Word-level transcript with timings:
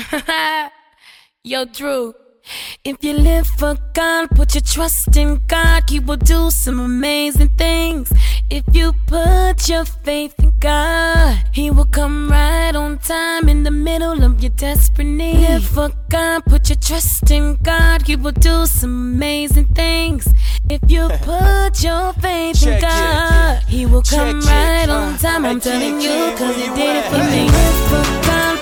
Yo, 1.44 1.64
Drew. 1.64 2.14
If 2.84 3.04
you 3.04 3.12
live 3.12 3.46
for 3.46 3.76
God, 3.92 4.30
put 4.30 4.54
your 4.54 4.62
trust 4.62 5.14
in 5.16 5.40
God, 5.46 5.88
He 5.88 6.00
will 6.00 6.16
do 6.16 6.50
some 6.50 6.80
amazing 6.80 7.50
things. 7.50 8.10
If 8.48 8.64
you 8.72 8.92
put 9.06 9.68
your 9.68 9.84
faith 9.84 10.34
in 10.38 10.52
God, 10.58 11.38
He 11.52 11.70
will 11.70 11.84
come 11.84 12.30
right 12.30 12.74
on 12.74 12.98
time 12.98 13.48
in 13.48 13.62
the 13.62 13.70
middle 13.70 14.24
of 14.24 14.42
your 14.42 14.50
desperate 14.50 15.04
need. 15.04 15.48
Live 15.48 15.64
for 15.64 15.90
God, 16.08 16.44
put 16.46 16.68
your 16.70 16.78
trust 16.78 17.30
in 17.30 17.56
God, 17.62 18.06
He 18.06 18.16
will 18.16 18.32
do 18.32 18.66
some 18.66 19.14
amazing 19.14 19.66
things. 19.66 20.32
If 20.68 20.80
you 20.88 21.08
put 21.22 21.82
your 21.82 22.14
faith 22.14 22.66
in 22.66 22.80
God, 22.80 23.62
He 23.64 23.86
will 23.86 24.02
come 24.02 24.40
right 24.40 24.88
on 24.88 25.18
time. 25.18 25.44
I'm 25.44 25.60
telling 25.60 26.00
you, 26.00 26.34
cause 26.36 26.56
He 26.56 26.68
did 26.74 26.96
it 26.96 27.04
for 27.10 27.18
me. 27.18 27.44
Live 27.48 27.88
for 27.90 28.26
God. 28.26 28.59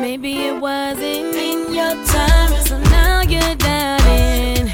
Maybe 0.00 0.46
it 0.46 0.60
wasn't 0.60 1.34
in 1.34 1.74
your 1.74 1.94
time, 2.06 2.52
so 2.64 2.78
now 2.90 3.22
you're 3.22 3.56
doubting 3.56 4.68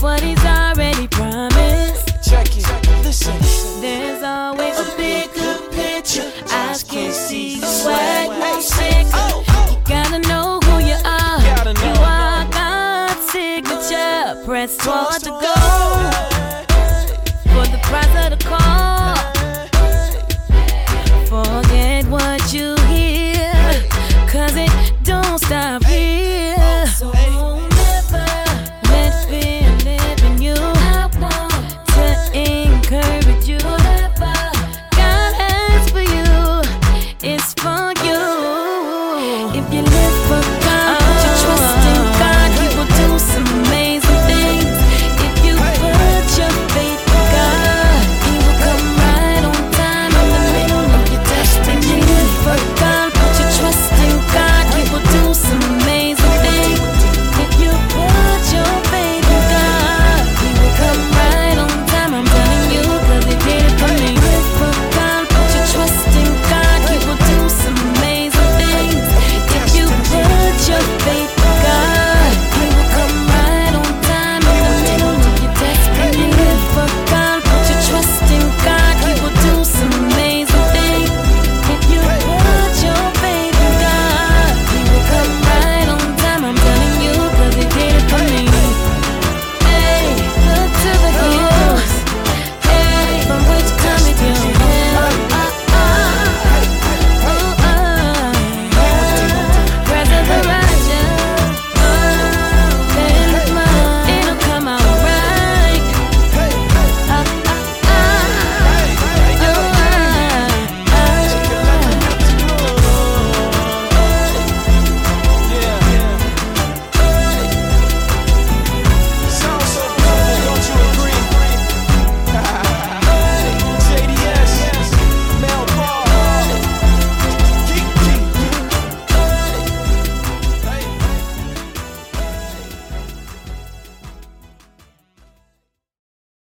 what 0.00 0.20
he's 0.22 0.44
already 0.44 1.08
promised. 1.08 2.06
Check 2.22 2.46
it, 2.56 2.64
listen. 3.04 3.34
There's 3.80 4.22
always 4.22 4.78
a 4.78 4.96
bigger 4.96 5.58
picture. 5.72 6.30
I 6.46 6.78
can 6.88 7.12
see 7.12 7.58
the 7.58 7.66
swag, 7.66 8.28
no 8.38 8.60
sick. 8.60 9.06
Oh, 9.12 9.44
oh. 9.48 9.70
You 9.70 9.94
gotta 9.94 10.20
know 10.28 10.60
who 10.60 10.78
you 10.78 10.96
are. 11.04 11.40
You 11.66 11.94
are 12.00 12.44
God's 12.52 13.30
signature. 13.30 14.44
Press 14.44 14.76
toward 14.76 15.22
the 15.22 15.30
goal. 15.30 15.65